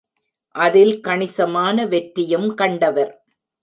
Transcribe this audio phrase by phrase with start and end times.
[0.55, 3.13] அதில் கணிசமான வெற்றியும் கண்டவர்.